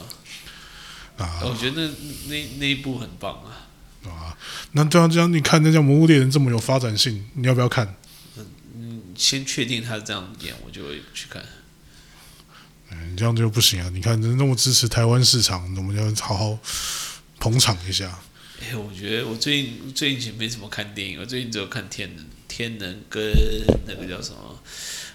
[1.43, 1.91] 我觉得那
[2.29, 3.69] 那那一部很棒啊！
[4.09, 4.37] 啊，
[4.73, 7.95] 那这样这样，你看那叫《魔物猎人》这么有发展性，你要不要看？
[8.75, 11.45] 嗯，先确定他是这样演，我就会去看。
[12.91, 13.91] 嗯，这样就不行啊！
[13.93, 16.59] 你看，那么支持台湾市场，我们要好好
[17.39, 18.19] 捧场一下。
[18.63, 23.23] 哎，我觉得我最近最近其实没怎么看电影，我最近只有看《天能》《天能》跟
[23.87, 24.63] 那个叫什么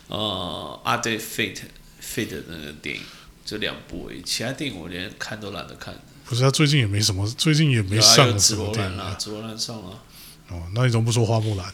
[0.08, 1.62] 呃《阿对 Fate
[2.02, 3.02] Fate》那个电影。
[3.46, 5.96] 这两部诶，其他电影我连看都懒得看。
[6.26, 9.16] 不是他最近也没什么，最近也没上什么电影啊。
[9.20, 10.02] 紫罗兰上了。
[10.50, 11.72] 哦，那你怎么不说花木兰？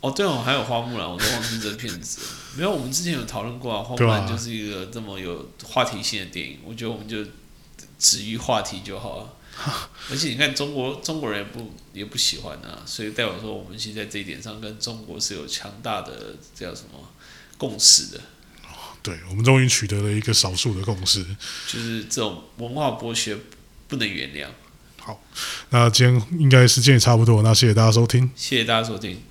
[0.00, 2.20] 哦，对哦，还有花木兰，我都忘记这片子。
[2.56, 3.82] 没有，我们之前有讨论过啊。
[3.82, 7.18] 花木兰就是一个这么有话题性的电影，我觉得我们就
[7.98, 9.34] 止于话题就好了。
[10.10, 17.08] 而且你看，中国中国人也不也不喜欢啊，所以代表说我们其实在这一点上跟中国是有强大的叫什么
[17.58, 18.20] 共识的。
[19.06, 21.24] 对，我们终于取得了一个少数的共识，
[21.68, 23.38] 就是这种文化剥削
[23.86, 24.48] 不能原谅。
[24.98, 25.22] 好，
[25.70, 29.22] 那今天应该时间也差不多，那谢谢大家收听，谢谢大家收听。